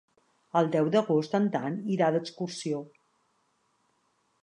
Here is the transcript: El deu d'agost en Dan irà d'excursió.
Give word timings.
El 0.61 0.69
deu 0.75 0.89
d'agost 0.95 1.37
en 1.41 1.47
Dan 1.57 1.79
irà 1.99 2.09
d'excursió. 2.17 2.83